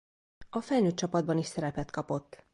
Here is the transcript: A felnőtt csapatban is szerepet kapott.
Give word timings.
A 0.49 0.61
felnőtt 0.61 0.95
csapatban 0.95 1.37
is 1.37 1.45
szerepet 1.45 1.91
kapott. 1.91 2.43